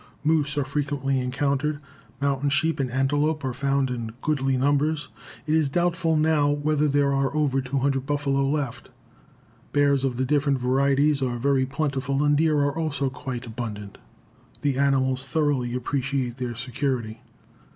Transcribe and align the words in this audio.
Moose 0.23 0.57
are 0.57 0.65
frequently 0.65 1.19
encountered. 1.19 1.79
Mountain 2.19 2.49
sheep 2.49 2.79
and 2.79 2.89
antelope 2.89 3.45
are 3.45 3.53
found 3.53 3.91
in 3.91 4.13
goodly 4.21 4.57
numbers. 4.57 5.09
It 5.45 5.53
is 5.53 5.69
doubtful 5.69 6.15
now 6.15 6.49
whether 6.49 6.87
there 6.87 7.13
are 7.13 7.31
over 7.35 7.61
200 7.61 8.03
buffalo 8.07 8.49
left. 8.49 8.89
Bears 9.73 10.03
of 10.03 10.17
the 10.17 10.25
different 10.25 10.57
varieties 10.59 11.21
are 11.21 11.37
very 11.37 11.67
plentiful 11.67 12.23
and 12.23 12.35
deer 12.35 12.57
are 12.61 12.75
also 12.75 13.11
quite 13.11 13.45
abundant. 13.45 13.99
The 14.61 14.79
animals 14.79 15.23
thoroughly 15.23 15.75
appreciate 15.75 16.37
their 16.37 16.55
security. 16.55 17.21